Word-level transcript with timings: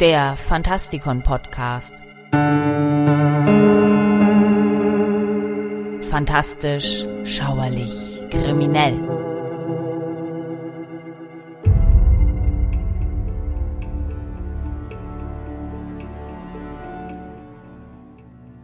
der 0.00 0.36
Fantastikon 0.36 1.22
Podcast. 1.22 1.94
Fantastisch, 6.10 7.06
schauerlich, 7.24 8.22
kriminell. 8.30 8.98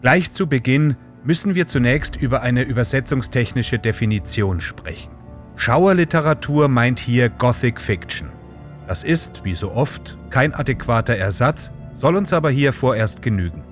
Gleich 0.02 0.32
zu 0.32 0.46
Beginn 0.46 0.96
müssen 1.24 1.54
wir 1.54 1.66
zunächst 1.66 2.16
über 2.16 2.42
eine 2.42 2.62
übersetzungstechnische 2.62 3.78
Definition 3.78 4.60
sprechen. 4.60 5.12
Schauerliteratur 5.56 6.68
meint 6.68 6.98
hier 6.98 7.30
Gothic 7.30 7.80
Fiction. 7.80 8.41
Das 8.86 9.04
ist, 9.04 9.44
wie 9.44 9.54
so 9.54 9.72
oft, 9.72 10.18
kein 10.30 10.54
adäquater 10.54 11.16
Ersatz, 11.16 11.70
soll 11.94 12.16
uns 12.16 12.32
aber 12.32 12.50
hier 12.50 12.72
vorerst 12.72 13.22
genügen. 13.22 13.62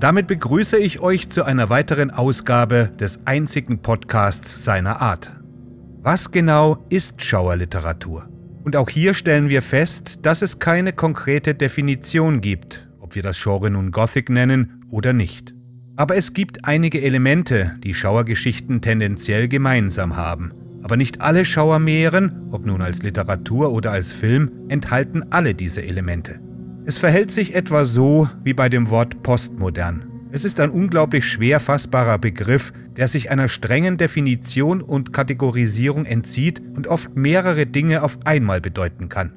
Damit 0.00 0.26
begrüße 0.26 0.76
ich 0.76 1.00
euch 1.00 1.30
zu 1.30 1.44
einer 1.44 1.70
weiteren 1.70 2.10
Ausgabe 2.10 2.90
des 3.00 3.20
einzigen 3.26 3.78
Podcasts 3.78 4.64
seiner 4.64 5.00
Art. 5.00 5.32
Was 6.02 6.30
genau 6.30 6.84
ist 6.90 7.24
Schauerliteratur? 7.24 8.28
Und 8.64 8.76
auch 8.76 8.90
hier 8.90 9.14
stellen 9.14 9.48
wir 9.48 9.62
fest, 9.62 10.26
dass 10.26 10.42
es 10.42 10.58
keine 10.58 10.92
konkrete 10.92 11.54
Definition 11.54 12.40
gibt, 12.40 12.86
ob 13.00 13.14
wir 13.14 13.22
das 13.22 13.40
Genre 13.42 13.70
nun 13.70 13.92
Gothic 13.92 14.28
nennen 14.28 14.84
oder 14.90 15.12
nicht. 15.12 15.54
Aber 15.96 16.16
es 16.16 16.34
gibt 16.34 16.66
einige 16.66 17.00
Elemente, 17.00 17.76
die 17.82 17.94
Schauergeschichten 17.94 18.82
tendenziell 18.82 19.48
gemeinsam 19.48 20.16
haben– 20.16 20.52
aber 20.82 20.96
nicht 20.96 21.20
alle 21.20 21.44
Schauermeeren, 21.44 22.48
ob 22.52 22.66
nun 22.66 22.82
als 22.82 23.02
Literatur 23.02 23.72
oder 23.72 23.92
als 23.92 24.12
Film, 24.12 24.50
enthalten 24.68 25.24
alle 25.30 25.54
diese 25.54 25.82
Elemente. 25.82 26.38
Es 26.84 26.98
verhält 26.98 27.32
sich 27.32 27.54
etwa 27.54 27.84
so 27.84 28.28
wie 28.44 28.54
bei 28.54 28.68
dem 28.68 28.90
Wort 28.90 29.22
postmodern. 29.22 30.04
Es 30.30 30.44
ist 30.44 30.60
ein 30.60 30.70
unglaublich 30.70 31.24
schwer 31.24 31.60
fassbarer 31.60 32.18
Begriff, 32.18 32.72
der 32.96 33.08
sich 33.08 33.30
einer 33.30 33.48
strengen 33.48 33.96
Definition 33.96 34.82
und 34.82 35.12
Kategorisierung 35.12 36.04
entzieht 36.04 36.60
und 36.76 36.86
oft 36.86 37.16
mehrere 37.16 37.66
Dinge 37.66 38.02
auf 38.02 38.18
einmal 38.24 38.60
bedeuten 38.60 39.08
kann. 39.08 39.32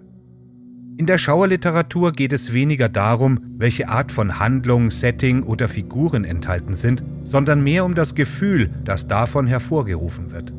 In 1.00 1.06
der 1.06 1.18
Schauerliteratur 1.18 2.12
geht 2.12 2.34
es 2.34 2.52
weniger 2.52 2.90
darum, 2.90 3.40
welche 3.58 3.88
Art 3.88 4.12
von 4.12 4.38
Handlung, 4.38 4.92
Setting 4.92 5.44
oder 5.44 5.70
Figuren 5.70 6.26
enthalten 6.26 6.76
sind, 6.76 7.02
sondern 7.24 7.64
mehr 7.64 7.86
um 7.86 7.96
das 7.96 8.16
Gefühl, 8.16 8.70
das 8.84 9.08
davon 9.08 9.48
hervorgerufen 9.48 10.34
wird. 10.34 10.52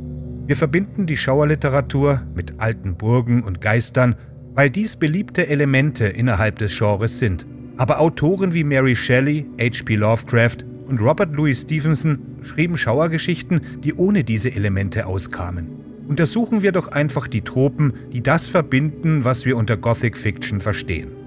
Wir 0.51 0.57
verbinden 0.57 1.07
die 1.07 1.17
Schauerliteratur 1.17 2.23
mit 2.35 2.55
alten 2.59 2.97
Burgen 2.97 3.45
und 3.45 3.61
Geistern, 3.61 4.17
weil 4.53 4.69
dies 4.69 4.97
beliebte 4.97 5.47
Elemente 5.47 6.07
innerhalb 6.07 6.59
des 6.59 6.77
Genres 6.77 7.21
sind. 7.21 7.47
Aber 7.77 8.01
Autoren 8.01 8.53
wie 8.53 8.65
Mary 8.65 8.97
Shelley, 8.97 9.47
H.P. 9.61 9.95
Lovecraft 9.95 10.65
und 10.89 11.01
Robert 11.01 11.33
Louis 11.37 11.63
Stevenson 11.63 12.19
schrieben 12.43 12.77
Schauergeschichten, 12.77 13.61
die 13.85 13.95
ohne 13.95 14.25
diese 14.25 14.51
Elemente 14.51 15.07
auskamen. 15.07 15.69
Untersuchen 16.09 16.63
wir 16.63 16.73
doch 16.73 16.89
einfach 16.89 17.29
die 17.29 17.43
Tropen, 17.43 17.93
die 18.13 18.21
das 18.21 18.49
verbinden, 18.49 19.23
was 19.23 19.45
wir 19.45 19.57
unter 19.57 19.77
Gothic 19.77 20.17
Fiction 20.17 20.61
verstehen. 20.61 21.20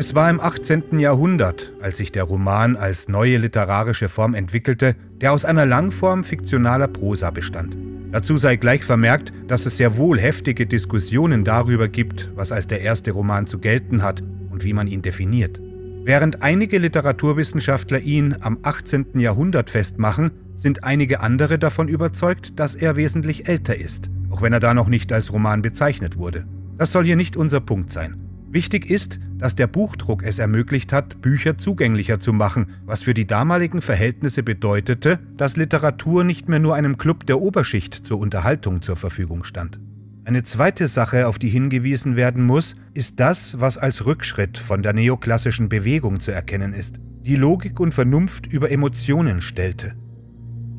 Es 0.00 0.14
war 0.14 0.30
im 0.30 0.40
18. 0.40 0.98
Jahrhundert, 0.98 1.74
als 1.82 1.98
sich 1.98 2.10
der 2.10 2.24
Roman 2.24 2.74
als 2.74 3.08
neue 3.08 3.36
literarische 3.36 4.08
Form 4.08 4.32
entwickelte, 4.32 4.96
der 5.20 5.30
aus 5.30 5.44
einer 5.44 5.66
Langform 5.66 6.24
fiktionaler 6.24 6.88
Prosa 6.88 7.30
bestand. 7.30 7.76
Dazu 8.10 8.38
sei 8.38 8.56
gleich 8.56 8.82
vermerkt, 8.82 9.30
dass 9.46 9.66
es 9.66 9.76
sehr 9.76 9.98
wohl 9.98 10.18
heftige 10.18 10.64
Diskussionen 10.64 11.44
darüber 11.44 11.86
gibt, 11.86 12.30
was 12.34 12.50
als 12.50 12.66
der 12.66 12.80
erste 12.80 13.10
Roman 13.10 13.46
zu 13.46 13.58
gelten 13.58 14.02
hat 14.02 14.22
und 14.50 14.64
wie 14.64 14.72
man 14.72 14.86
ihn 14.86 15.02
definiert. 15.02 15.60
Während 16.02 16.40
einige 16.40 16.78
Literaturwissenschaftler 16.78 18.00
ihn 18.00 18.36
am 18.40 18.56
18. 18.62 19.20
Jahrhundert 19.20 19.68
festmachen, 19.68 20.30
sind 20.54 20.82
einige 20.82 21.20
andere 21.20 21.58
davon 21.58 21.88
überzeugt, 21.88 22.58
dass 22.58 22.74
er 22.74 22.96
wesentlich 22.96 23.48
älter 23.48 23.76
ist, 23.76 24.08
auch 24.30 24.40
wenn 24.40 24.54
er 24.54 24.60
da 24.60 24.72
noch 24.72 24.88
nicht 24.88 25.12
als 25.12 25.30
Roman 25.30 25.60
bezeichnet 25.60 26.16
wurde. 26.16 26.46
Das 26.78 26.90
soll 26.90 27.04
hier 27.04 27.16
nicht 27.16 27.36
unser 27.36 27.60
Punkt 27.60 27.92
sein. 27.92 28.29
Wichtig 28.52 28.90
ist, 28.90 29.20
dass 29.38 29.54
der 29.54 29.68
Buchdruck 29.68 30.24
es 30.24 30.40
ermöglicht 30.40 30.92
hat, 30.92 31.22
Bücher 31.22 31.56
zugänglicher 31.56 32.18
zu 32.18 32.32
machen, 32.32 32.74
was 32.84 33.04
für 33.04 33.14
die 33.14 33.26
damaligen 33.26 33.80
Verhältnisse 33.80 34.42
bedeutete, 34.42 35.20
dass 35.36 35.56
Literatur 35.56 36.24
nicht 36.24 36.48
mehr 36.48 36.58
nur 36.58 36.74
einem 36.74 36.98
Club 36.98 37.26
der 37.26 37.40
Oberschicht 37.40 37.94
zur 37.94 38.18
Unterhaltung 38.18 38.82
zur 38.82 38.96
Verfügung 38.96 39.44
stand. 39.44 39.78
Eine 40.24 40.42
zweite 40.42 40.88
Sache, 40.88 41.28
auf 41.28 41.38
die 41.38 41.48
hingewiesen 41.48 42.16
werden 42.16 42.44
muss, 42.44 42.74
ist 42.92 43.20
das, 43.20 43.60
was 43.60 43.78
als 43.78 44.04
Rückschritt 44.04 44.58
von 44.58 44.82
der 44.82 44.94
neoklassischen 44.94 45.68
Bewegung 45.68 46.18
zu 46.18 46.32
erkennen 46.32 46.72
ist, 46.72 46.98
die 47.22 47.36
Logik 47.36 47.78
und 47.78 47.94
Vernunft 47.94 48.46
über 48.46 48.70
Emotionen 48.72 49.42
stellte. 49.42 49.94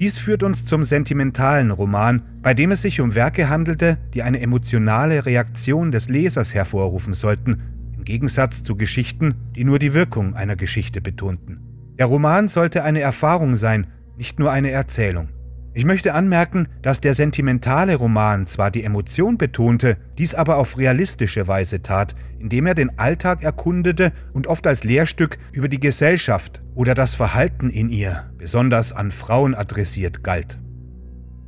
Dies 0.02 0.18
führt 0.18 0.42
uns 0.42 0.66
zum 0.66 0.84
sentimentalen 0.84 1.70
Roman, 1.70 2.24
bei 2.42 2.56
dem 2.56 2.72
es 2.72 2.82
sich 2.82 3.02
um 3.02 3.14
Werke 3.14 3.50
handelte, 3.50 4.00
die 4.16 4.24
eine 4.24 4.42
emotionale 4.42 5.28
Reaktion 5.28 5.92
des 5.92 6.10
Lesers 6.10 6.56
hervorrufen 6.56 7.14
sollten, 7.14 7.62
im 7.96 8.04
Gegensatz 8.04 8.64
zu 8.64 8.76
Geschichten, 8.76 9.36
die 9.56 9.64
nur 9.64 9.78
die 9.78 9.94
Wirkung 9.94 10.34
einer 10.34 10.56
Geschichte 10.56 11.02
betonten. 11.02 11.60
Der 12.00 12.08
Roman 12.08 12.48
sollte 12.48 12.84
eine 12.84 13.00
Erfahrung 13.00 13.56
sein, 13.58 13.86
nicht 14.18 14.40
nur 14.40 14.52
eine 14.52 14.72
Erzählung. 14.72 15.30
Ich 15.74 15.86
möchte 15.86 16.14
anmerken, 16.14 16.68
dass 16.82 17.00
der 17.00 17.14
sentimentale 17.14 17.96
Roman 17.96 18.46
zwar 18.46 18.72
die 18.72 18.84
Emotion 18.84 19.38
betonte, 19.38 19.96
dies 20.18 20.36
aber 20.36 20.58
auf 20.58 20.78
realistische 20.78 21.48
Weise 21.48 21.82
tat, 21.82 22.14
indem 22.40 22.66
er 22.66 22.76
den 22.76 23.00
Alltag 23.00 23.42
erkundete 23.42 24.12
und 24.34 24.48
oft 24.48 24.68
als 24.68 24.84
Lehrstück 24.84 25.38
über 25.54 25.70
die 25.70 25.80
Gesellschaft 25.80 26.62
oder 26.76 26.94
das 26.94 27.16
Verhalten 27.16 27.70
in 27.70 27.90
ihr, 27.90 28.30
besonders 28.38 28.92
an 28.92 29.12
Frauen 29.12 29.56
adressiert, 29.56 30.26
galt. 30.26 30.60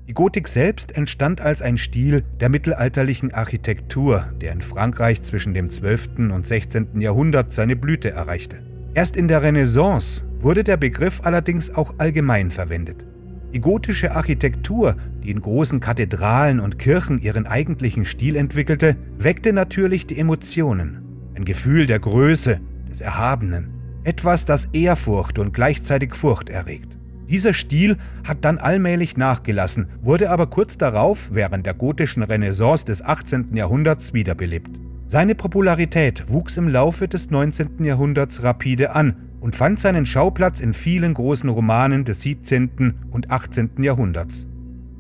Die 0.08 0.14
Gotik 0.14 0.48
selbst 0.48 0.96
entstand 0.96 1.42
als 1.42 1.62
ein 1.62 1.78
Stil 1.78 2.24
der 2.40 2.48
mittelalterlichen 2.48 3.34
Architektur, 3.34 4.32
der 4.42 4.54
in 4.54 4.62
Frankreich 4.62 5.22
zwischen 5.24 5.54
dem 5.54 5.70
12. 5.70 6.32
und 6.32 6.48
16. 6.48 7.02
Jahrhundert 7.02 7.52
seine 7.52 7.76
Blüte 7.76 8.12
erreichte. 8.12 8.62
Erst 8.94 9.18
in 9.18 9.28
der 9.28 9.42
Renaissance 9.42 10.26
wurde 10.40 10.64
der 10.64 10.78
Begriff 10.78 11.22
allerdings 11.24 11.74
auch 11.76 11.96
allgemein 11.98 12.52
verwendet. 12.52 13.06
Die 13.54 13.62
gotische 13.62 14.16
Architektur, 14.16 14.96
die 15.24 15.30
in 15.30 15.40
großen 15.40 15.80
Kathedralen 15.80 16.60
und 16.60 16.80
Kirchen 16.80 17.22
ihren 17.22 17.46
eigentlichen 17.46 18.06
Stil 18.06 18.36
entwickelte, 18.36 18.96
weckte 19.20 19.54
natürlich 19.54 20.08
die 20.08 20.18
Emotionen. 20.18 21.04
Ein 21.36 21.46
Gefühl 21.46 21.86
der 21.86 22.00
Größe, 22.00 22.60
des 22.90 23.02
Erhabenen. 23.02 23.68
Etwas, 24.04 24.46
das 24.46 24.66
Ehrfurcht 24.74 25.38
und 25.38 25.54
gleichzeitig 25.54 26.16
Furcht 26.16 26.50
erregt. 26.50 26.90
Dieser 27.30 27.54
Stil 27.54 27.98
hat 28.24 28.40
dann 28.42 28.58
allmählich 28.58 29.18
nachgelassen, 29.18 29.88
wurde 30.02 30.32
aber 30.32 30.48
kurz 30.48 30.78
darauf, 30.78 31.30
während 31.32 31.66
der 31.66 31.74
gotischen 31.74 32.24
Renaissance 32.24 32.86
des 32.86 33.04
18. 33.04 33.56
Jahrhunderts, 33.56 34.14
wiederbelebt. 34.14 34.70
Seine 35.08 35.36
Popularität 35.36 36.26
wuchs 36.28 36.58
im 36.58 36.70
Laufe 36.70 37.08
des 37.08 37.30
19. 37.30 37.84
Jahrhunderts 37.84 38.42
rapide 38.42 38.96
an 38.96 39.16
und 39.44 39.58
fand 39.58 39.78
seinen 39.82 40.06
Schauplatz 40.06 40.62
in 40.62 40.74
vielen 40.74 41.14
großen 41.14 41.50
Romanen 41.50 42.06
des 42.06 42.22
17. 42.22 42.94
und 43.12 43.30
18. 43.30 43.72
Jahrhunderts. 43.84 44.48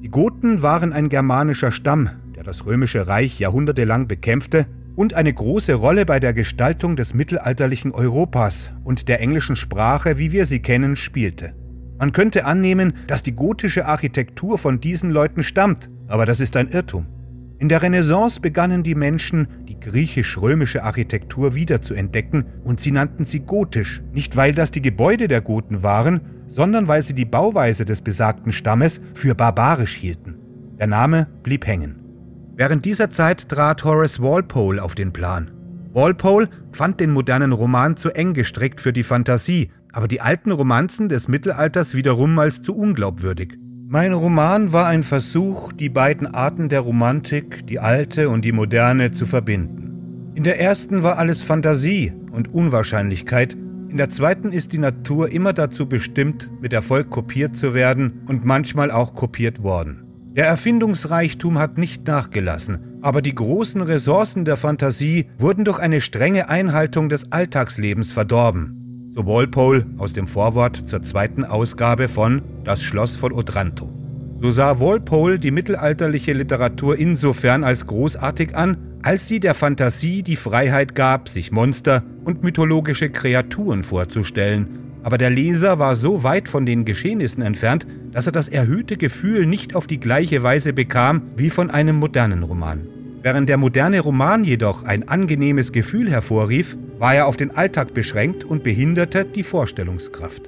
Die 0.02 0.10
Goten 0.10 0.62
waren 0.62 0.92
ein 0.92 1.08
germanischer 1.08 1.72
Stamm, 1.72 2.10
der 2.36 2.44
das 2.44 2.66
römische 2.66 3.08
Reich 3.08 3.40
jahrhundertelang 3.40 4.10
bekämpfte 4.10 4.66
und 4.98 5.14
eine 5.14 5.34
große 5.34 5.76
Rolle 5.76 6.06
bei 6.06 6.20
der 6.20 6.34
Gestaltung 6.34 6.98
des 6.98 7.14
mittelalterlichen 7.14 7.94
Europas 7.94 8.74
und 8.84 9.08
der 9.08 9.22
englischen 9.22 9.56
Sprache, 9.56 10.18
wie 10.18 10.34
wir 10.34 10.46
sie 10.46 10.60
kennen, 10.60 10.98
spielte. 10.98 11.54
Man 11.98 12.12
könnte 12.12 12.44
annehmen, 12.44 12.94
dass 13.08 13.24
die 13.24 13.36
gotische 13.36 13.86
Architektur 13.86 14.58
von 14.58 14.82
diesen 14.82 15.10
Leuten 15.10 15.46
stammt, 15.46 15.90
aber 16.10 16.26
das 16.26 16.42
ist 16.42 16.58
ein 16.58 16.68
Irrtum. 16.68 17.06
In 17.60 17.70
der 17.70 17.82
Renaissance 17.82 18.42
begannen 18.42 18.84
die 18.84 18.94
Menschen, 18.94 19.48
griechisch-römische 19.84 20.84
Architektur 20.84 21.56
wiederzuentdecken 21.56 22.46
und 22.64 22.80
sie 22.80 22.92
nannten 22.92 23.26
sie 23.26 23.42
gotisch, 23.42 24.02
nicht 24.14 24.36
weil 24.36 24.54
das 24.54 24.72
die 24.72 24.82
Gebäude 24.82 25.28
der 25.28 25.42
Goten 25.42 25.84
waren, 25.84 26.22
sondern 26.48 26.88
weil 26.88 27.02
sie 27.02 27.14
die 27.14 27.26
Bauweise 27.26 27.86
des 27.86 28.02
besagten 28.02 28.52
Stammes 28.52 29.02
für 29.14 29.36
barbarisch 29.36 29.96
hielten. 29.96 30.36
Der 30.80 30.88
Name 30.88 31.28
blieb 31.44 31.68
hängen. 31.68 31.96
Während 32.56 32.86
dieser 32.86 33.10
Zeit 33.10 33.50
trat 33.50 33.84
Horace 33.84 34.22
Walpole 34.22 34.82
auf 34.82 34.96
den 34.96 35.12
Plan. 35.12 35.50
Walpole 35.94 36.50
fand 36.72 37.00
den 37.00 37.12
modernen 37.12 37.52
Roman 37.52 37.98
zu 37.98 38.12
eng 38.12 38.34
gestrickt 38.34 38.82
für 38.82 38.94
die 38.94 39.04
Fantasie, 39.04 39.72
aber 39.92 40.08
die 40.08 40.22
alten 40.22 40.52
Romanzen 40.52 41.10
des 41.10 41.28
Mittelalters 41.28 41.94
wiederum 41.94 42.38
als 42.40 42.62
zu 42.62 42.76
unglaubwürdig. 42.76 43.58
Mein 43.94 44.12
Roman 44.14 44.74
war 44.74 44.88
ein 44.88 45.04
Versuch, 45.04 45.72
die 45.72 45.88
beiden 45.88 46.26
Arten 46.26 46.68
der 46.68 46.80
Romantik, 46.80 47.68
die 47.68 47.78
alte 47.78 48.28
und 48.30 48.44
die 48.44 48.52
moderne, 48.52 49.12
zu 49.12 49.28
verbinden. 49.28 50.32
In 50.34 50.44
der 50.44 50.60
ersten 50.60 51.04
war 51.04 51.20
alles 51.20 51.44
Fantasie 51.44 52.12
und 52.32 52.52
Unwahrscheinlichkeit, 52.52 53.54
in 53.54 53.98
der 53.98 54.10
zweiten 54.10 54.52
ist 54.52 54.74
die 54.74 54.80
Natur 54.80 55.30
immer 55.30 55.54
dazu 55.54 55.86
bestimmt, 55.88 56.50
mit 56.60 56.74
Erfolg 56.74 57.12
kopiert 57.12 57.56
zu 57.56 57.76
werden 57.76 58.24
und 58.26 58.46
manchmal 58.46 58.90
auch 58.90 59.14
kopiert 59.14 59.62
worden. 59.62 60.02
Der 60.36 60.48
Erfindungsreichtum 60.48 61.60
hat 61.60 61.78
nicht 61.78 62.08
nachgelassen, 62.08 62.80
aber 63.04 63.22
die 63.22 63.36
großen 63.36 63.84
Ressourcen 63.84 64.44
der 64.44 64.58
Fantasie 64.58 65.28
wurden 65.38 65.66
durch 65.66 65.78
eine 65.78 66.02
strenge 66.02 66.50
Einhaltung 66.50 67.10
des 67.10 67.32
Alltagslebens 67.32 68.12
verdorben. 68.12 68.83
So 69.16 69.28
Walpole 69.28 69.86
aus 70.00 70.14
dem 70.14 70.28
Vorwort 70.28 70.90
zur 70.90 71.04
zweiten 71.04 71.44
Ausgabe 71.44 72.08
von 72.08 72.42
Das 72.64 72.82
Schloss 72.82 73.16
von 73.16 73.32
Otranto. 73.32 73.88
So 74.42 74.50
sah 74.50 74.80
Walpole 74.80 75.38
die 75.38 75.52
mittelalterliche 75.52 76.34
Literatur 76.34 76.98
insofern 76.98 77.64
als 77.64 77.86
großartig 77.86 78.56
an, 78.56 78.76
als 79.04 79.28
sie 79.28 79.40
der 79.40 79.54
Fantasie 79.54 80.24
die 80.24 80.36
Freiheit 80.36 80.96
gab, 80.96 81.30
sich 81.30 81.52
Monster 81.52 82.02
und 82.26 82.44
mythologische 82.44 83.12
Kreaturen 83.12 83.84
vorzustellen. 83.84 84.68
Aber 85.04 85.20
der 85.20 85.30
Leser 85.30 85.78
war 85.78 85.96
so 85.96 86.24
weit 86.24 86.50
von 86.50 86.66
den 86.66 86.84
Geschehnissen 86.84 87.44
entfernt, 87.44 87.86
dass 88.14 88.26
er 88.26 88.32
das 88.32 88.50
erhöhte 88.50 88.98
Gefühl 88.98 89.46
nicht 89.46 89.76
auf 89.76 89.86
die 89.86 90.00
gleiche 90.00 90.42
Weise 90.42 90.74
bekam 90.74 91.22
wie 91.38 91.52
von 91.52 91.70
einem 91.70 91.98
modernen 91.98 92.42
Roman. 92.42 92.82
Während 93.22 93.48
der 93.48 93.58
moderne 93.58 94.00
Roman 94.00 94.44
jedoch 94.44 94.84
ein 94.84 95.08
angenehmes 95.08 95.72
Gefühl 95.72 96.10
hervorrief, 96.10 96.76
war 97.04 97.16
er 97.16 97.28
auf 97.28 97.36
den 97.36 97.52
Alltag 97.52 97.94
beschränkt 97.94 98.46
und 98.46 98.64
behinderte 98.64 99.26
die 99.26 99.44
Vorstellungskraft. 99.44 100.44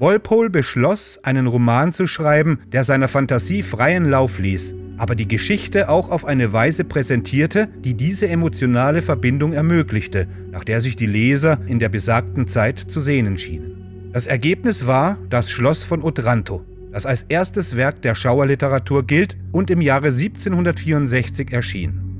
Walpole 0.00 0.50
beschloss, 0.50 1.20
einen 1.22 1.46
Roman 1.46 1.92
zu 1.92 2.08
schreiben, 2.08 2.58
der 2.72 2.82
seiner 2.82 3.06
Fantasie 3.06 3.62
freien 3.62 4.10
Lauf 4.10 4.40
ließ, 4.40 4.74
aber 4.96 5.14
die 5.14 5.28
Geschichte 5.28 5.88
auch 5.88 6.10
auf 6.10 6.24
eine 6.24 6.52
Weise 6.52 6.82
präsentierte, 6.82 7.68
die 7.84 7.94
diese 7.94 8.28
emotionale 8.28 9.00
Verbindung 9.00 9.52
ermöglichte, 9.52 10.26
nach 10.50 10.64
der 10.64 10.80
sich 10.80 10.96
die 10.96 11.06
Leser 11.06 11.58
in 11.68 11.78
der 11.78 11.88
besagten 11.88 12.48
Zeit 12.48 12.80
zu 12.80 13.00
sehnen 13.00 13.38
schienen. 13.38 14.10
Das 14.12 14.26
Ergebnis 14.26 14.88
war 14.88 15.18
das 15.30 15.52
Schloss 15.52 15.84
von 15.84 16.02
Otranto, 16.02 16.64
das 16.90 17.06
als 17.06 17.22
erstes 17.28 17.76
Werk 17.76 18.02
der 18.02 18.16
Schauerliteratur 18.16 19.06
gilt 19.06 19.36
und 19.52 19.70
im 19.70 19.80
Jahre 19.80 20.08
1764 20.08 21.52
erschien. 21.52 22.11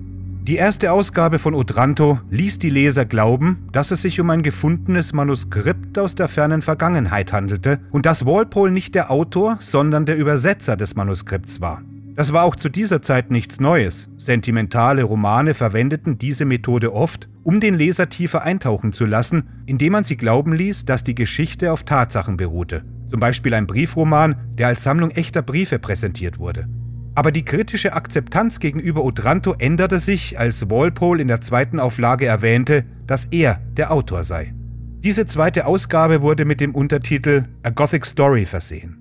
Die 0.45 0.57
erste 0.57 0.91
Ausgabe 0.91 1.39
von 1.39 1.55
Otranto 1.55 2.19
ließ 2.31 2.59
die 2.59 2.71
Leser 2.71 3.05
glauben, 3.05 3.69
dass 3.71 3.93
es 3.93 4.03
sich 4.03 4.19
um 4.19 4.29
ein 4.31 4.43
gefundenes 4.43 5.13
Manuskript 5.13 5.99
aus 5.99 6.17
der 6.17 6.27
fernen 6.29 6.63
Vergangenheit 6.63 7.33
handelte 7.33 7.79
und 7.93 8.07
dass 8.07 8.27
Walpole 8.27 8.73
nicht 8.73 8.97
der 8.97 9.11
Autor, 9.11 9.59
sondern 9.61 10.05
der 10.05 10.17
Übersetzer 10.17 10.77
des 10.77 10.97
Manuskripts 10.97 11.61
war. 11.61 11.83
Das 12.17 12.33
war 12.33 12.43
auch 12.45 12.57
zu 12.57 12.69
dieser 12.69 13.03
Zeit 13.03 13.31
nichts 13.31 13.61
Neues. 13.61 14.09
Sentimentale 14.17 15.05
Romane 15.05 15.55
verwendeten 15.55 16.19
diese 16.19 16.45
Methode 16.45 16.93
oft, 16.93 17.29
um 17.45 17.61
den 17.61 17.75
Leser 17.75 18.09
tiefer 18.09 18.43
eintauchen 18.43 18.93
zu 18.93 19.07
lassen, 19.07 19.45
indem 19.67 19.93
man 19.93 20.05
sie 20.05 20.17
glauben 20.17 20.53
ließ, 20.53 20.85
dass 20.85 21.05
die 21.05 21.15
Geschichte 21.15 21.73
auf 21.73 21.85
Tatsachen 21.85 22.37
beruhte 22.37 22.83
zum 23.13 23.21
Beispiel 23.21 23.53
ein 23.53 23.67
Briefroman, 23.67 24.37
der 24.57 24.69
als 24.69 24.85
Sammlung 24.85 25.11
echter 25.11 25.43
Briefe 25.43 25.79
präsentiert 25.79 26.39
wurde. 26.39 26.67
Aber 27.15 27.31
die 27.31 27.45
kritische 27.45 27.93
Akzeptanz 27.93 28.59
gegenüber 28.59 29.05
Otranto 29.05 29.55
änderte 29.59 29.99
sich, 29.99 30.39
als 30.39 30.71
Walpole 30.71 31.21
in 31.21 31.29
der 31.29 31.43
zweiten 31.43 31.79
Auflage 31.79 32.27
erwähnte, 32.27 32.85
dass 33.07 33.27
er 33.27 33.61
der 33.77 33.93
Autor 33.93 34.25
sei. 34.25 34.55
Diese 35.03 35.27
zweite 35.27 35.67
Ausgabe 35.67 36.23
wurde 36.23 36.45
mit 36.45 36.61
dem 36.61 36.75
Untertitel 36.75 37.45
A 37.65 37.71
Gothic 37.71 38.07
Story 38.07 38.47
versehen. 38.47 38.99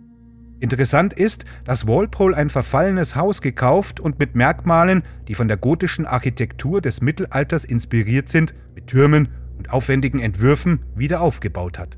Interessant 0.59 1.13
ist, 1.13 1.45
dass 1.63 1.87
Walpole 1.87 2.35
ein 2.35 2.49
verfallenes 2.49 3.15
Haus 3.15 3.41
gekauft 3.41 3.99
und 3.99 4.19
mit 4.19 4.35
Merkmalen, 4.35 5.03
die 5.27 5.33
von 5.33 5.47
der 5.47 5.57
gotischen 5.57 6.05
Architektur 6.05 6.81
des 6.81 7.01
Mittelalters 7.01 7.63
inspiriert 7.63 8.29
sind, 8.29 8.53
mit 8.75 8.87
Türmen 8.87 9.29
und 9.57 9.71
aufwendigen 9.71 10.19
Entwürfen 10.19 10.79
wieder 10.95 11.21
aufgebaut 11.21 11.79
hat. 11.79 11.97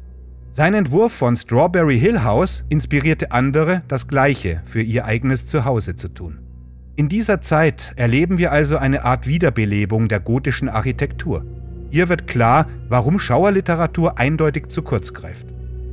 Sein 0.56 0.76
Entwurf 0.76 1.12
von 1.12 1.36
Strawberry 1.36 2.00
Hill 2.00 2.24
House 2.24 2.64
inspirierte 2.70 3.32
andere, 3.32 3.82
das 3.88 4.08
Gleiche 4.08 4.62
für 4.66 4.84
ihr 4.84 5.04
eigenes 5.04 5.48
Zuhause 5.48 5.96
zu 5.96 6.10
tun. 6.10 6.38
In 6.96 7.10
dieser 7.10 7.42
Zeit 7.42 7.92
erleben 7.96 8.38
wir 8.38 8.52
also 8.52 8.78
eine 8.78 9.04
Art 9.04 9.26
Wiederbelebung 9.26 10.10
der 10.10 10.20
gotischen 10.20 10.70
Architektur. 10.70 11.44
Hier 11.90 12.08
wird 12.08 12.28
klar, 12.28 12.68
warum 12.88 13.18
Schauerliteratur 13.18 14.20
eindeutig 14.20 14.68
zu 14.68 14.84
kurz 14.84 15.12
greift. 15.12 15.48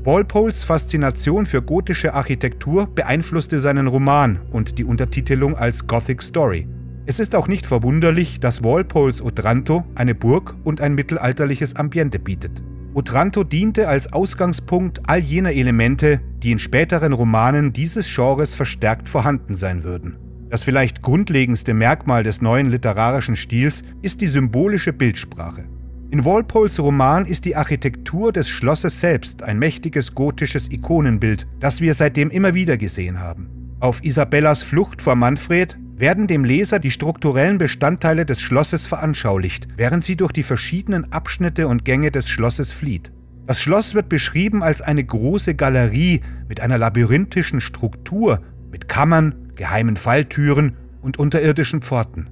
Walpoles 0.05 0.63
Faszination 0.63 1.47
für 1.47 1.63
gotische 1.63 2.13
Architektur 2.13 2.87
beeinflusste 2.95 3.61
seinen 3.61 3.87
Roman 3.87 4.41
und 4.51 4.77
die 4.77 4.85
Untertitelung 4.85 5.57
als 5.57 5.87
Gothic 5.87 6.23
Story. 6.23 6.69
Es 7.07 7.19
ist 7.19 7.35
auch 7.35 7.49
nicht 7.49 7.65
verwunderlich, 7.65 8.41
dass 8.41 8.63
Walpoles 8.63 9.23
Otranto 9.23 9.87
eine 9.95 10.15
Burg 10.15 10.55
und 10.65 10.83
ein 10.83 10.95
mittelalterliches 10.95 11.77
Ambiente 11.77 12.19
bietet. 12.19 12.63
Otranto 12.93 13.45
diente 13.45 13.87
als 13.89 14.13
Ausgangspunkt 14.13 15.09
all 15.09 15.21
jener 15.21 15.53
Elemente, 15.53 16.21
die 16.43 16.51
in 16.51 16.59
späteren 16.59 17.13
Romanen 17.13 17.73
dieses 17.73 18.13
Genres 18.13 18.55
verstärkt 18.55 19.09
vorhanden 19.09 19.57
sein 19.57 19.85
würden. 19.85 20.17
Das 20.51 20.65
vielleicht 20.65 21.01
grundlegendste 21.01 21.73
Merkmal 21.75 22.25
des 22.25 22.43
neuen 22.43 22.71
literarischen 22.71 23.37
Stils 23.37 23.83
ist 24.03 24.21
die 24.21 24.27
symbolische 24.27 24.93
Bildsprache. 24.93 25.63
In 26.11 26.25
Walpoles 26.25 26.81
Roman 26.81 27.25
ist 27.25 27.45
die 27.45 27.55
Architektur 27.55 28.33
des 28.33 28.49
Schlosses 28.49 28.99
selbst 28.99 29.45
ein 29.45 29.61
mächtiges 29.61 30.13
gotisches 30.17 30.69
Ikonenbild, 30.73 31.47
das 31.61 31.81
wir 31.81 31.95
seitdem 31.95 32.31
immer 32.31 32.55
wieder 32.55 32.77
gesehen 32.77 33.21
haben. 33.21 33.49
Auf 33.79 34.05
Isabellas 34.05 34.65
Flucht 34.65 35.01
vor 35.01 35.15
Manfred 35.15 35.79
werden 36.01 36.27
dem 36.27 36.45
Leser 36.45 36.79
die 36.79 36.91
strukturellen 36.91 37.59
Bestandteile 37.59 38.25
des 38.25 38.41
Schlosses 38.41 38.87
veranschaulicht, 38.87 39.69
während 39.77 40.03
sie 40.03 40.17
durch 40.17 40.33
die 40.33 40.43
verschiedenen 40.43 41.13
Abschnitte 41.13 41.69
und 41.69 41.85
Gänge 41.85 42.11
des 42.11 42.29
Schlosses 42.29 42.73
flieht. 42.73 43.13
Das 43.47 43.61
Schloss 43.61 43.95
wird 43.95 44.09
beschrieben 44.09 44.63
als 44.63 44.81
eine 44.81 45.05
große 45.05 45.55
Galerie 45.55 46.21
mit 46.49 46.61
einer 46.61 46.79
labyrinthischen 46.79 47.61
Struktur, 47.61 48.41
mit 48.71 48.89
Kammern, 48.89 49.53
geheimen 49.57 49.97
Falltüren 49.97 50.77
und 51.03 51.19
unterirdischen 51.19 51.83
Pforten. 51.83 52.29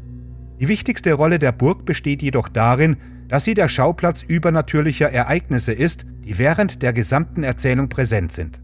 Die 0.60 0.68
wichtigste 0.68 1.12
Rolle 1.12 1.38
der 1.38 1.52
Burg 1.52 1.84
besteht 1.84 2.22
jedoch 2.22 2.48
darin, 2.48 2.96
dass 3.28 3.44
sie 3.44 3.54
der 3.54 3.68
Schauplatz 3.68 4.22
übernatürlicher 4.22 5.10
Ereignisse 5.10 5.72
ist, 5.72 6.06
die 6.24 6.38
während 6.38 6.82
der 6.82 6.92
gesamten 6.92 7.42
Erzählung 7.42 7.88
präsent 7.88 8.32
sind. 8.32 8.60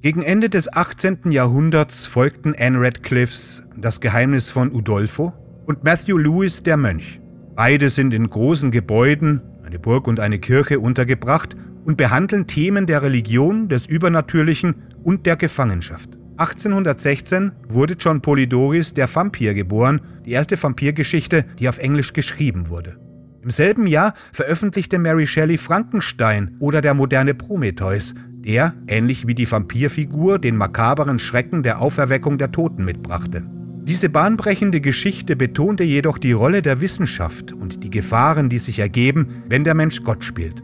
Gegen 0.00 0.22
Ende 0.22 0.48
des 0.48 0.72
18. 0.72 1.32
Jahrhunderts 1.32 2.06
folgten 2.06 2.54
Anne 2.56 2.80
Radcliffes 2.80 3.64
Das 3.76 4.00
Geheimnis 4.00 4.48
von 4.48 4.72
Udolpho 4.72 5.32
und 5.66 5.82
Matthew 5.82 6.18
Lewis 6.18 6.62
Der 6.62 6.76
Mönch. 6.76 7.20
Beide 7.56 7.90
sind 7.90 8.14
in 8.14 8.30
großen 8.30 8.70
Gebäuden, 8.70 9.42
eine 9.66 9.80
Burg 9.80 10.06
und 10.06 10.20
eine 10.20 10.38
Kirche 10.38 10.78
untergebracht 10.78 11.56
und 11.84 11.96
behandeln 11.96 12.46
Themen 12.46 12.86
der 12.86 13.02
Religion, 13.02 13.68
des 13.68 13.86
Übernatürlichen 13.86 14.76
und 15.02 15.26
der 15.26 15.34
Gefangenschaft. 15.34 16.10
1816 16.36 17.50
wurde 17.68 17.96
John 17.98 18.20
Polydoris 18.20 18.94
der 18.94 19.12
Vampir 19.12 19.52
geboren, 19.52 20.00
die 20.24 20.30
erste 20.30 20.62
Vampirgeschichte, 20.62 21.44
die 21.58 21.68
auf 21.68 21.78
Englisch 21.78 22.12
geschrieben 22.12 22.68
wurde. 22.68 23.00
Im 23.42 23.50
selben 23.50 23.88
Jahr 23.88 24.14
veröffentlichte 24.32 25.00
Mary 25.00 25.26
Shelley 25.26 25.58
Frankenstein 25.58 26.54
oder 26.60 26.82
der 26.82 26.94
moderne 26.94 27.34
Prometheus, 27.34 28.14
der, 28.48 28.72
ähnlich 28.86 29.26
wie 29.26 29.34
die 29.34 29.50
Vampirfigur, 29.50 30.38
den 30.38 30.56
makaberen 30.56 31.18
Schrecken 31.18 31.62
der 31.62 31.82
Auferweckung 31.82 32.38
der 32.38 32.50
Toten 32.50 32.82
mitbrachte. 32.82 33.42
Diese 33.84 34.08
bahnbrechende 34.08 34.80
Geschichte 34.80 35.36
betonte 35.36 35.84
jedoch 35.84 36.16
die 36.16 36.32
Rolle 36.32 36.62
der 36.62 36.80
Wissenschaft 36.80 37.52
und 37.52 37.84
die 37.84 37.90
Gefahren, 37.90 38.48
die 38.48 38.58
sich 38.58 38.78
ergeben, 38.78 39.44
wenn 39.48 39.64
der 39.64 39.74
Mensch 39.74 40.02
Gott 40.02 40.24
spielt. 40.24 40.62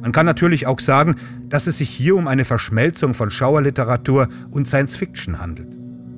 Man 0.00 0.12
kann 0.12 0.26
natürlich 0.26 0.68
auch 0.68 0.78
sagen, 0.78 1.16
dass 1.48 1.66
es 1.66 1.78
sich 1.78 1.90
hier 1.90 2.14
um 2.14 2.28
eine 2.28 2.44
Verschmelzung 2.44 3.14
von 3.14 3.32
Schauerliteratur 3.32 4.28
und 4.52 4.68
Science 4.68 4.94
Fiction 4.94 5.40
handelt. 5.40 5.68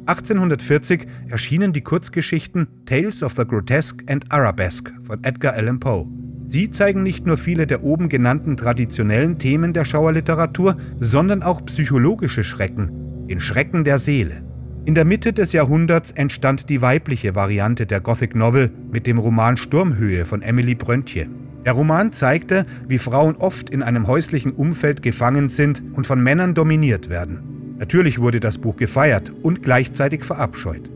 1840 0.05 1.07
erschienen 1.29 1.73
die 1.73 1.83
Kurzgeschichten 1.83 2.67
Tales 2.85 3.23
of 3.23 3.35
the 3.37 3.47
Grotesque 3.47 4.05
and 4.07 4.31
Arabesque 4.31 4.93
von 5.07 5.25
Edgar 5.25 5.55
Allan 5.55 5.81
Poe. 5.81 6.20
Sie 6.51 6.69
zeigen 6.69 7.05
nicht 7.05 7.27
nur 7.27 7.39
viele 7.39 7.69
der 7.69 7.85
oben 7.85 8.09
genannten 8.09 8.57
traditionellen 8.57 9.39
Themen 9.39 9.73
der 9.73 9.85
Schauerliteratur, 9.85 10.77
sondern 10.99 11.45
auch 11.45 11.65
psychologische 11.65 12.43
Schrecken, 12.43 13.29
den 13.29 13.41
Schrecken 13.41 13.85
der 13.85 14.01
Seele. 14.01 14.43
In 14.85 14.97
der 14.97 15.05
Mitte 15.05 15.33
des 15.33 15.53
Jahrhunderts 15.53 16.11
entstand 16.11 16.69
die 16.69 16.83
weibliche 16.83 17.37
Variante 17.37 17.87
der 17.87 18.01
Gothic 18.01 18.35
Novel 18.35 18.73
mit 18.91 19.07
dem 19.07 19.19
Roman 19.19 19.59
Sturmhöhe 19.59 20.27
von 20.27 20.43
Emily 20.43 20.75
Bröntje. 20.75 21.29
Der 21.65 21.75
Roman 21.75 22.13
zeigte, 22.13 22.67
wie 22.89 22.99
Frauen 22.99 23.37
oft 23.37 23.71
in 23.71 23.85
einem 23.85 24.09
häuslichen 24.09 24.51
Umfeld 24.51 25.05
gefangen 25.05 25.51
sind 25.51 25.81
und 25.93 26.09
von 26.09 26.21
Männern 26.21 26.55
dominiert 26.55 27.09
werden. 27.09 27.77
Natürlich 27.79 28.19
wurde 28.19 28.41
das 28.41 28.59
Buch 28.59 28.75
gefeiert 28.75 29.31
und 29.43 29.63
gleichzeitig 29.63 30.25
verabscheut. 30.25 30.91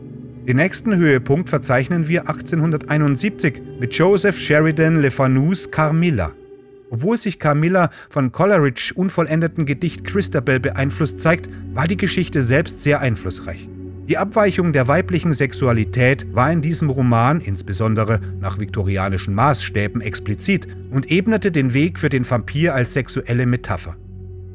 Den 0.47 0.57
nächsten 0.57 0.95
Höhepunkt 0.95 1.49
verzeichnen 1.49 2.07
wir 2.07 2.29
1871 2.29 3.61
mit 3.79 3.95
Joseph 3.95 4.37
Sheridan 4.37 5.01
Le 5.01 5.09
Fanus 5.09 5.71
Carmilla. 5.71 6.33
Obwohl 6.91 7.17
sich 7.17 7.39
Carmilla 7.39 7.89
von 8.11 8.31
Coleridge 8.31 8.93
unvollendeten 8.93 9.65
Gedicht 9.65 10.03
Christabel 10.05 10.59
beeinflusst 10.59 11.19
zeigt, 11.19 11.49
war 11.73 11.87
die 11.87 11.97
Geschichte 11.97 12.43
selbst 12.43 12.83
sehr 12.83 13.01
einflussreich. 13.01 13.67
Die 14.07 14.19
Abweichung 14.19 14.71
der 14.71 14.87
weiblichen 14.87 15.33
Sexualität 15.33 16.27
war 16.35 16.51
in 16.51 16.61
diesem 16.61 16.91
Roman, 16.91 17.41
insbesondere 17.41 18.19
nach 18.39 18.59
viktorianischen 18.59 19.33
Maßstäben, 19.33 19.99
explizit 19.99 20.67
und 20.91 21.09
ebnete 21.09 21.51
den 21.51 21.73
Weg 21.73 21.97
für 21.97 22.09
den 22.09 22.29
Vampir 22.29 22.75
als 22.75 22.93
sexuelle 22.93 23.47
Metapher. 23.47 23.95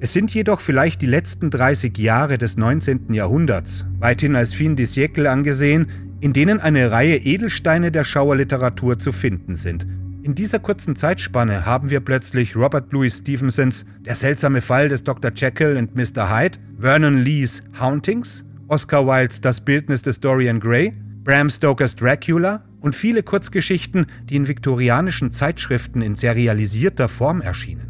Es 0.02 0.14
sind 0.14 0.33
jedoch 0.33 0.61
vielleicht 0.61 1.02
die 1.02 1.07
letzten 1.07 1.50
30 1.50 1.99
Jahre 1.99 2.38
des 2.38 2.57
19. 2.57 3.12
Jahrhunderts, 3.12 3.85
weithin 3.99 4.35
als 4.35 4.54
fin 4.54 4.75
de 4.75 4.87
siècle 4.87 5.26
angesehen, 5.26 5.88
in 6.21 6.33
denen 6.33 6.59
eine 6.59 6.90
Reihe 6.90 7.19
Edelsteine 7.19 7.92
der 7.92 8.04
Schauerliteratur 8.04 8.99
zu 8.99 9.12
finden 9.12 9.57
sind. 9.57 9.87
In 10.23 10.35
dieser 10.35 10.59
kurzen 10.59 10.97
Zeitspanne 10.97 11.66
haben 11.66 11.90
wir 11.90 12.00
plötzlich 12.00 12.57
Robert 12.57 12.90
Louis 12.95 13.19
Stevensons 13.19 13.85
Der 14.00 14.14
seltsame 14.14 14.62
Fall 14.62 14.88
des 14.88 15.04
Dr. 15.04 15.33
Jekyll 15.37 15.76
und 15.76 15.95
Mr. 15.95 16.35
Hyde, 16.35 16.59
Vernon 16.78 17.19
Lees 17.19 17.62
Hauntings, 17.78 18.47
Oscar 18.69 19.07
Wildes 19.07 19.42
Das 19.42 19.61
Bildnis 19.61 20.00
des 20.00 20.19
Dorian 20.19 20.61
Gray, 20.61 20.92
Bram 21.25 21.50
Stokers 21.50 21.95
Dracula 21.95 22.64
und 22.80 22.95
viele 22.95 23.23
Kurzgeschichten, 23.23 24.07
die 24.30 24.37
in 24.37 24.49
viktorianischen 24.49 25.35
Zeitschriften 25.35 26.00
in 26.00 26.14
serialisierter 26.14 27.09
Form 27.09 27.42
erschienen. 27.42 27.89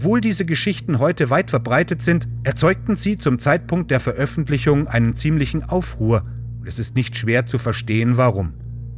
Obwohl 0.00 0.22
diese 0.22 0.46
Geschichten 0.46 0.98
heute 0.98 1.28
weit 1.28 1.50
verbreitet 1.50 2.00
sind, 2.00 2.26
erzeugten 2.42 2.96
sie 2.96 3.18
zum 3.18 3.38
Zeitpunkt 3.38 3.90
der 3.90 4.00
Veröffentlichung 4.00 4.88
einen 4.88 5.14
ziemlichen 5.14 5.62
Aufruhr 5.62 6.22
und 6.58 6.66
es 6.66 6.78
ist 6.78 6.96
nicht 6.96 7.18
schwer 7.18 7.44
zu 7.44 7.58
verstehen, 7.58 8.16
warum. 8.16 8.54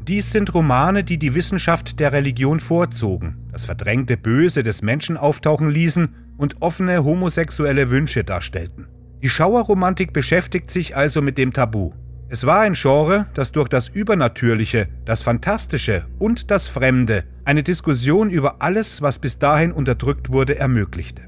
Dies 0.07 0.31
sind 0.31 0.55
Romane, 0.55 1.03
die 1.03 1.19
die 1.19 1.35
Wissenschaft 1.35 1.99
der 1.99 2.13
Religion 2.13 2.61
vorzogen, 2.61 3.49
das 3.51 3.65
verdrängte 3.65 4.17
Böse 4.17 4.63
des 4.63 4.83
Menschen 4.83 5.17
auftauchen 5.17 5.71
ließen 5.71 6.11
und 6.37 6.63
offene 6.63 7.03
homosexuelle 7.03 7.91
Wünsche 7.91 8.23
darstellten. 8.23 8.87
Die 9.25 9.29
Schauerromantik 9.29 10.13
beschäftigt 10.13 10.71
sich 10.71 10.97
also 10.97 11.21
mit 11.21 11.37
dem 11.37 11.53
Tabu. 11.53 11.95
Es 12.33 12.47
war 12.47 12.61
ein 12.61 12.73
Genre, 12.73 13.27
das 13.35 13.53
durch 13.53 13.69
das 13.69 13.89
Übernatürliche, 13.89 14.89
das 15.05 15.23
Fantastische 15.23 16.07
und 16.19 16.51
das 16.51 16.67
Fremde 16.67 17.25
eine 17.45 17.63
Diskussion 17.63 18.31
über 18.31 18.63
alles, 18.63 19.03
was 19.03 19.19
bis 19.19 19.37
dahin 19.37 19.71
unterdrückt 19.71 20.33
wurde, 20.33 20.59
ermöglichte. 20.59 21.25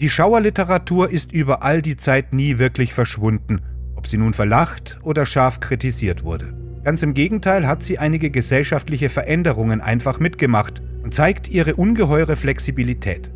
Die 0.00 0.10
Schauerliteratur 0.10 1.12
ist 1.12 1.30
über 1.30 1.62
all 1.62 1.80
die 1.80 1.96
Zeit 1.96 2.32
nie 2.32 2.58
wirklich 2.58 2.92
verschwunden, 2.92 3.60
ob 3.94 4.08
sie 4.08 4.16
nun 4.16 4.32
verlacht 4.32 4.98
oder 5.04 5.26
scharf 5.26 5.60
kritisiert 5.60 6.24
wurde. 6.24 6.52
Ganz 6.82 7.04
im 7.04 7.14
Gegenteil 7.14 7.64
hat 7.68 7.84
sie 7.84 8.00
einige 8.00 8.30
gesellschaftliche 8.30 9.08
Veränderungen 9.08 9.80
einfach 9.80 10.18
mitgemacht 10.18 10.82
und 11.04 11.14
zeigt 11.14 11.48
ihre 11.48 11.76
ungeheure 11.76 12.34
Flexibilität. 12.34 13.30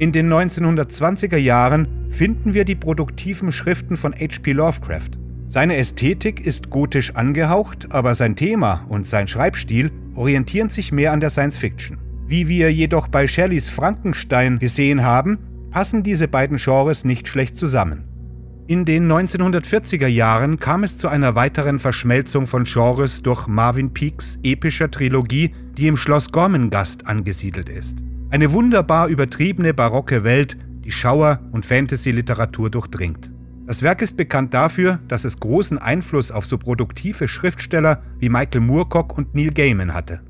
In 0.00 0.10
den 0.10 0.28
1920er 0.28 1.36
Jahren 1.36 1.86
finden 2.10 2.52
wir 2.52 2.64
die 2.64 2.74
produktiven 2.74 3.52
Schriften 3.52 3.96
von 3.96 4.12
H.P. 4.12 4.50
Lovecraft. 4.50 5.23
Seine 5.54 5.76
Ästhetik 5.76 6.44
ist 6.44 6.68
gotisch 6.68 7.14
angehaucht, 7.14 7.92
aber 7.92 8.16
sein 8.16 8.34
Thema 8.34 8.84
und 8.88 9.06
sein 9.06 9.28
Schreibstil 9.28 9.92
orientieren 10.16 10.68
sich 10.68 10.90
mehr 10.90 11.12
an 11.12 11.20
der 11.20 11.30
Science 11.30 11.58
Fiction. 11.58 11.96
Wie 12.26 12.48
wir 12.48 12.72
jedoch 12.72 13.06
bei 13.06 13.28
Shelleys 13.28 13.68
Frankenstein 13.68 14.58
gesehen 14.58 15.04
haben, 15.04 15.38
passen 15.70 16.02
diese 16.02 16.26
beiden 16.26 16.56
Genres 16.56 17.04
nicht 17.04 17.28
schlecht 17.28 17.56
zusammen. 17.56 18.02
In 18.66 18.84
den 18.84 19.06
1940er 19.08 20.08
Jahren 20.08 20.58
kam 20.58 20.82
es 20.82 20.98
zu 20.98 21.06
einer 21.06 21.36
weiteren 21.36 21.78
Verschmelzung 21.78 22.48
von 22.48 22.64
Genres 22.64 23.22
durch 23.22 23.46
Marvin 23.46 23.94
Peaks 23.94 24.40
epischer 24.42 24.90
Trilogie, 24.90 25.54
die 25.78 25.86
im 25.86 25.96
Schloss 25.96 26.32
Gormengast 26.32 27.06
angesiedelt 27.06 27.68
ist. 27.68 27.98
Eine 28.30 28.52
wunderbar 28.52 29.06
übertriebene 29.06 29.72
barocke 29.72 30.24
Welt, 30.24 30.56
die 30.84 30.90
Schauer- 30.90 31.38
und 31.52 31.64
Fantasy-Literatur 31.64 32.70
durchdringt. 32.70 33.30
Das 33.66 33.82
Werk 33.82 34.02
ist 34.02 34.18
bekannt 34.18 34.52
dafür, 34.52 34.98
dass 35.08 35.24
es 35.24 35.40
großen 35.40 35.78
Einfluss 35.78 36.30
auf 36.30 36.44
so 36.44 36.58
produktive 36.58 37.28
Schriftsteller 37.28 38.02
wie 38.18 38.28
Michael 38.28 38.60
Moorcock 38.60 39.16
und 39.16 39.34
Neil 39.34 39.52
Gaiman 39.52 39.94
hatte. 39.94 40.20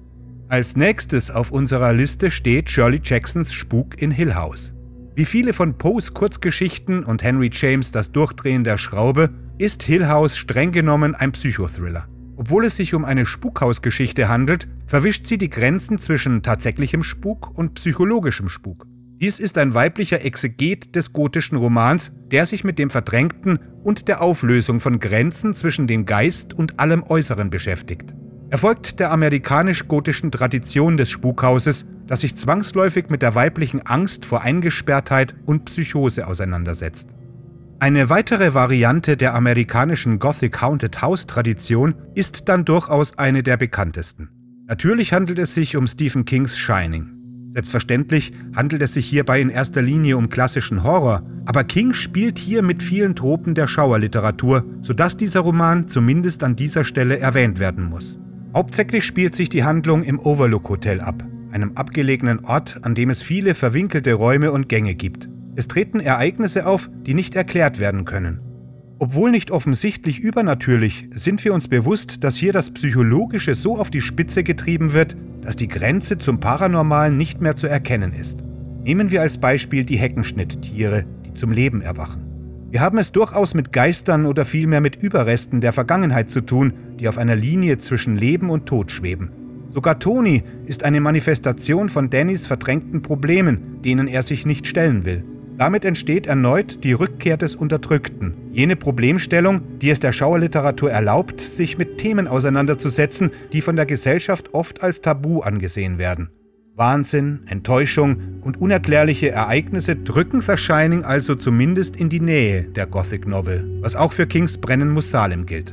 Als 0.49 0.77
nächstes 0.77 1.33
auf 1.33 1.51
unserer 1.51 1.93
Liste 1.93 2.31
steht 2.31 2.71
Shirley 2.71 3.01
Jacksons 3.03 3.53
Spuk 3.53 4.01
in 4.01 4.13
Hill 4.13 4.37
House. 4.37 4.73
Wie 5.17 5.25
viele 5.25 5.53
von 5.53 5.77
Poes 5.79 6.15
Kurzgeschichten 6.15 7.05
und 7.05 7.25
Henry 7.25 7.51
James 7.53 7.91
Das 7.91 8.13
Durchdrehen 8.13 8.63
der 8.63 8.79
Schraube 8.79 9.31
ist 9.59 9.83
Hill 9.83 10.07
House 10.07 10.37
streng 10.37 10.71
genommen 10.71 11.17
ein 11.17 11.33
Psychothriller. 11.33 12.07
Obwohl 12.37 12.65
es 12.65 12.77
sich 12.77 12.95
um 12.95 13.05
eine 13.05 13.27
Spukhausgeschichte 13.27 14.29
handelt, 14.29 14.69
verwischt 14.87 15.27
sie 15.27 15.39
die 15.39 15.51
Grenzen 15.51 15.99
zwischen 15.99 16.43
tatsächlichem 16.43 17.03
Spuk 17.03 17.57
und 17.57 17.75
psychologischem 17.75 18.49
Spuk. 18.49 18.87
Dies 19.25 19.39
ist 19.39 19.57
ein 19.57 19.73
weiblicher 19.73 20.23
Exeget 20.23 20.95
des 20.95 21.15
gotischen 21.15 21.57
Romans, 21.57 22.13
der 22.31 22.45
sich 22.45 22.63
mit 22.63 22.79
dem 22.79 22.91
Verdrängten 22.91 23.59
und 23.83 24.07
der 24.07 24.21
Auflösung 24.21 24.81
von 24.81 25.01
Grenzen 25.01 25.55
zwischen 25.55 25.87
dem 25.87 26.05
Geist 26.05 26.53
und 26.53 26.79
allem 26.79 27.03
Äußeren 27.03 27.49
beschäftigt. 27.49 28.15
Er 28.51 28.59
folgt 28.59 29.01
der 29.01 29.11
amerikanisch-gotischen 29.13 30.31
Tradition 30.31 30.99
des 30.99 31.09
Spukhauses, 31.09 31.87
das 32.07 32.21
sich 32.21 32.37
zwangsläufig 32.37 33.09
mit 33.09 33.23
der 33.23 33.35
weiblichen 33.35 33.81
Angst 33.87 34.27
vor 34.27 34.43
Eingesperrtheit 34.43 35.35
und 35.47 35.65
Psychose 35.65 36.27
auseinandersetzt. 36.27 37.09
Eine 37.81 38.11
weitere 38.11 38.53
Variante 38.53 39.17
der 39.17 39.35
amerikanischen 39.35 40.19
Gothic 40.19 40.61
Haunted 40.61 41.01
House 41.01 41.27
Tradition 41.27 41.95
ist 42.15 42.51
dann 42.51 42.67
durchaus 42.67 43.17
eine 43.17 43.43
der 43.43 43.57
bekanntesten. 43.57 44.29
Natürlich 44.67 45.15
handelt 45.15 45.39
es 45.39 45.55
sich 45.55 45.79
um 45.79 45.87
Stephen 45.87 46.27
Kings 46.27 46.59
Shining. 46.59 47.14
Selbstverständlich 47.55 48.33
handelt 48.57 48.83
es 48.83 48.95
sich 48.95 49.07
hierbei 49.07 49.41
in 49.41 49.49
erster 49.49 49.81
Linie 49.81 50.17
um 50.17 50.29
klassischen 50.29 50.83
Horror, 50.83 51.23
aber 51.45 51.63
King 51.63 51.95
spielt 51.95 52.37
hier 52.37 52.63
mit 52.63 52.83
vielen 52.83 53.15
Tropen 53.15 53.55
der 53.55 53.69
Schauerliteratur, 53.69 54.65
sodass 54.83 55.17
dieser 55.17 55.41
Roman 55.41 55.89
zumindest 55.89 56.43
an 56.43 56.57
dieser 56.57 56.85
Stelle 56.85 57.21
erwähnt 57.21 57.61
werden 57.61 57.85
muss. 57.85 58.19
Hauptsächlich 58.53 59.05
spielt 59.05 59.37
sich 59.37 59.51
die 59.51 59.63
Handlung 59.63 60.03
im 60.03 60.19
Overlook 60.19 60.69
Hotel 60.69 61.01
ab, 61.01 61.23
einem 61.53 61.73
abgelegenen 61.77 62.45
Ort, 62.45 62.81
an 62.83 62.97
dem 62.97 63.11
es 63.11 63.23
viele 63.23 63.55
verwinkelte 63.55 64.15
Räume 64.15 64.51
und 64.51 64.69
Gänge 64.69 64.97
gibt. 64.97 65.29
Es 65.55 65.69
treten 65.69 66.01
Ereignisse 66.01 66.67
auf, 66.67 66.91
die 67.07 67.15
nicht 67.15 67.37
erklärt 67.37 67.79
werden 67.79 68.05
können. 68.05 68.41
Obwohl 68.99 69.31
nicht 69.31 69.53
offensichtlich 69.53 70.19
übernatürlich, 70.19 71.09
sind 71.15 71.45
wir 71.45 71.55
uns 71.55 71.69
bewusst, 71.69 72.25
dass 72.25 72.37
hier 72.37 72.53
das 72.53 72.73
Psychologische 72.73 73.55
so 73.55 73.79
auf 73.79 73.91
die 73.91 74.01
Spitze 74.01 74.43
getrieben 74.43 74.93
wird, 74.93 75.15
dass 75.45 75.57
die 75.57 75.69
Grenze 75.69 76.19
zum 76.19 76.41
Paranormalen 76.41 77.17
nicht 77.17 77.41
mehr 77.41 77.57
zu 77.57 77.67
erkennen 77.67 78.13
ist. 78.13 78.39
Nehmen 78.83 79.11
wir 79.11 79.23
als 79.23 79.39
Beispiel 79.39 79.85
die 79.85 79.97
Heckenschnitttiere, 79.97 81.05
die 81.27 81.35
zum 81.35 81.53
Leben 81.53 81.83
erwachen. 81.83 82.23
Wir 82.71 82.81
haben 82.81 82.99
es 82.99 83.13
durchaus 83.13 83.55
mit 83.55 83.73
Geistern 83.73 84.27
oder 84.27 84.45
vielmehr 84.45 84.81
mit 84.81 84.97
Überresten 84.97 85.61
der 85.61 85.73
Vergangenheit 85.73 86.31
zu 86.31 86.41
tun, 86.41 86.73
die 86.99 87.09
auf 87.09 87.19
einer 87.19 87.37
Linie 87.37 87.79
zwischen 87.79 88.17
Leben 88.17 88.51
und 88.51 88.67
Tod 88.67 88.91
schweben. 88.91 89.31
Sogar 89.73 89.99
Tony 89.99 90.43
ist 90.67 90.85
eine 90.85 91.01
Manifestation 91.01 91.89
von 91.89 92.11
Dannys 92.11 92.47
verdrängten 92.47 93.03
Problemen, 93.03 93.83
denen 93.85 94.09
er 94.09 94.23
sich 94.23 94.47
nicht 94.47 94.67
stellen 94.67 95.05
will. 95.05 95.25
Damit 95.57 95.85
entsteht 95.85 96.27
erneut 96.27 96.83
die 96.83 96.93
Rückkehr 96.93 97.37
des 97.37 97.55
Unterdrückten, 97.55 98.35
jene 98.53 98.75
Problemstellung, 98.75 99.63
die 99.79 99.91
es 99.91 100.01
der 100.01 100.13
Schauerliteratur 100.13 100.91
erlaubt, 100.91 101.41
sich 101.41 101.79
mit 101.79 101.99
Themen 101.99 102.27
auseinanderzusetzen, 102.27 103.31
die 103.53 103.61
von 103.61 103.77
der 103.77 103.87
Gesellschaft 103.87 104.53
oft 104.53 104.83
als 104.83 105.01
Tabu 105.01 105.41
angesehen 105.41 105.99
werden. 105.99 106.31
Wahnsinn, 106.75 107.43
Enttäuschung 107.49 108.41
und 108.43 108.61
unerklärliche 108.61 109.31
Ereignisse 109.31 109.95
drücken 109.95 110.41
The 110.41 110.57
Shining 110.57 111.05
also 111.05 111.37
zumindest 111.37 111.95
in 111.95 112.09
die 112.09 112.19
Nähe 112.19 112.65
der 112.65 112.87
Gothic 112.87 113.29
Novel, 113.29 113.79
was 113.81 113.95
auch 113.95 114.13
für 114.13 114.27
Kings 114.27 114.59
Brennen 114.59 114.91
muss 114.91 115.13
Salem 115.13 115.47
gilt. 115.47 115.73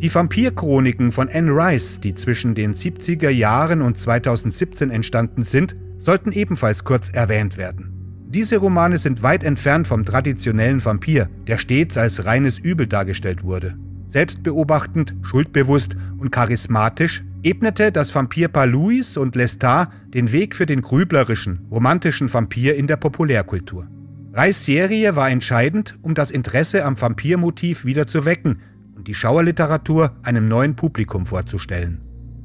Die 0.00 0.14
Vampirchroniken 0.14 1.12
von 1.12 1.28
Anne 1.28 1.50
Rice, 1.50 2.00
die 2.00 2.14
zwischen 2.14 2.54
den 2.54 2.74
70er 2.74 3.28
Jahren 3.28 3.82
und 3.82 3.98
2017 3.98 4.90
entstanden 4.90 5.42
sind, 5.42 5.76
sollten 5.98 6.32
ebenfalls 6.32 6.84
kurz 6.84 7.10
erwähnt 7.10 7.58
werden. 7.58 7.93
Diese 8.34 8.56
Romane 8.56 8.98
sind 8.98 9.22
weit 9.22 9.44
entfernt 9.44 9.86
vom 9.86 10.04
traditionellen 10.04 10.84
Vampir, 10.84 11.28
der 11.46 11.58
stets 11.58 11.96
als 11.96 12.24
reines 12.24 12.58
Übel 12.58 12.88
dargestellt 12.88 13.44
wurde. 13.44 13.76
Selbstbeobachtend, 14.08 15.14
schuldbewusst 15.22 15.96
und 16.18 16.32
charismatisch 16.32 17.22
ebnete 17.44 17.92
das 17.92 18.12
Vampirpaar 18.12 18.66
Louis 18.66 19.16
und 19.16 19.36
Lestat 19.36 19.92
den 20.14 20.32
Weg 20.32 20.56
für 20.56 20.66
den 20.66 20.82
grüblerischen, 20.82 21.60
romantischen 21.70 22.32
Vampir 22.32 22.74
in 22.74 22.88
der 22.88 22.96
Populärkultur. 22.96 23.86
Reis 24.32 24.64
Serie 24.64 25.14
war 25.14 25.30
entscheidend, 25.30 25.96
um 26.02 26.14
das 26.14 26.32
Interesse 26.32 26.84
am 26.84 27.00
Vampirmotiv 27.00 27.84
wieder 27.84 28.08
zu 28.08 28.24
wecken 28.24 28.58
und 28.96 29.06
die 29.06 29.14
Schauerliteratur 29.14 30.16
einem 30.24 30.48
neuen 30.48 30.74
Publikum 30.74 31.26
vorzustellen. 31.26 32.00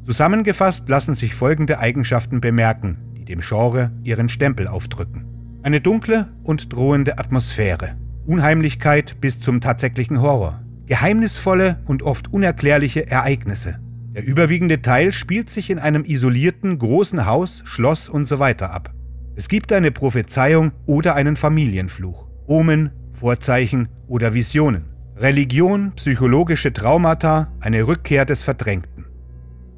Zusammengefasst 0.06 0.88
lassen 0.88 1.16
sich 1.16 1.34
folgende 1.34 1.80
Eigenschaften 1.80 2.42
bemerken, 2.42 2.98
die 3.18 3.26
dem 3.26 3.40
Genre 3.40 3.92
ihren 4.04 4.30
Stempel 4.30 4.68
aufdrücken. 4.68 5.29
Eine 5.62 5.82
dunkle 5.82 6.30
und 6.44 6.72
drohende 6.72 7.18
Atmosphäre. 7.20 7.98
Unheimlichkeit 8.26 9.20
bis 9.20 9.42
zum 9.42 9.60
tatsächlichen 9.60 10.22
Horror. 10.22 10.62
Geheimnisvolle 10.86 11.80
und 11.86 12.02
oft 12.02 12.32
unerklärliche 12.32 13.12
Ereignisse. 13.12 13.78
Der 14.16 14.26
überwiegende 14.26 14.82
Teil 14.82 15.12
spielt 15.12 15.50
sich 15.50 15.70
in 15.70 15.78
einem 15.78 16.06
isolierten, 16.06 16.80
großen 16.80 17.26
Haus, 17.26 17.62
Schloss 17.66 18.10
usw. 18.10 18.54
So 18.58 18.66
ab. 18.66 18.94
Es 19.36 19.50
gibt 19.50 19.74
eine 19.74 19.92
Prophezeiung 19.92 20.72
oder 20.86 21.16
einen 21.16 21.36
Familienfluch. 21.36 22.26
Omen, 22.48 22.92
Vorzeichen 23.14 23.90
oder 24.08 24.34
Visionen. 24.34 24.86
Religion, 25.18 25.92
psychologische 25.98 26.72
Traumata, 26.72 27.52
eine 27.60 27.86
Rückkehr 27.86 28.24
des 28.24 28.44
Verdrängten. 28.44 29.06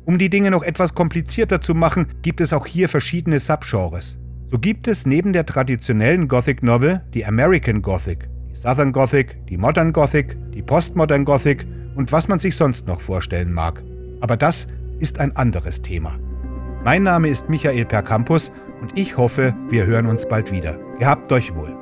Um 0.06 0.20
die 0.20 0.30
Dinge 0.30 0.52
noch 0.52 0.62
etwas 0.62 0.94
komplizierter 0.94 1.60
zu 1.60 1.74
machen, 1.74 2.08
gibt 2.22 2.40
es 2.40 2.54
auch 2.54 2.68
hier 2.68 2.88
verschiedene 2.88 3.40
Subgenres. 3.40 4.20
So 4.52 4.60
gibt 4.60 4.90
es 4.90 5.06
neben 5.06 5.32
der 5.32 5.46
traditionellen 5.46 6.28
Gothic 6.28 6.62
Novel 6.62 7.00
die 7.14 7.26
American 7.26 7.82
Gothic, 7.82 8.28
die 8.50 8.56
Southern 8.56 8.92
Gothic, 8.92 9.38
die 9.48 9.56
Modern 9.56 9.94
Gothic, 9.94 10.36
die 10.54 10.62
Postmodern 10.62 11.24
Gothic 11.24 11.66
und 11.96 12.12
was 12.12 12.28
man 12.28 12.38
sich 12.38 12.58
sonst 12.58 12.86
noch 12.86 13.00
vorstellen 13.00 13.54
mag. 13.54 13.82
Aber 14.20 14.36
das 14.36 14.68
ist 15.00 15.22
ein 15.22 15.34
anderes 15.38 15.82
Thema. 15.82 16.20
Mein 16.84 17.04
Name 17.04 17.30
ist 17.30 17.48
Michael 17.48 17.86
Percampus 17.86 18.52
und 18.82 18.98
ich 18.98 19.16
hoffe, 19.16 19.56
wir 19.70 19.86
hören 19.86 20.08
uns 20.08 20.28
bald 20.28 20.52
wieder. 20.52 20.78
Gehabt 21.00 21.32
euch 21.32 21.56
wohl. 21.56 21.74